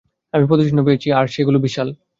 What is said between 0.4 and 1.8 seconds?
পদচিহ্ন পেয়েছি, আর সেগুলো